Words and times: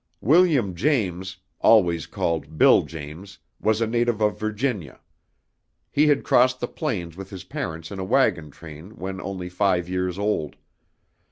William 0.21 0.73
James, 0.73 1.37
always 1.59 2.07
called 2.07 2.57
"Bill" 2.57 2.81
James, 2.81 3.37
was 3.59 3.81
a 3.81 3.85
native 3.85 4.19
of 4.19 4.39
Virginia. 4.39 4.99
He 5.91 6.07
had 6.07 6.23
crossed 6.23 6.59
the 6.59 6.67
plains 6.67 7.15
with 7.15 7.29
his 7.29 7.43
parents 7.43 7.91
in 7.91 7.99
a 7.99 8.03
wagon 8.03 8.49
train 8.49 8.95
when 8.95 9.21
only 9.21 9.47
five 9.47 9.87
years 9.87 10.17
old. 10.17 10.55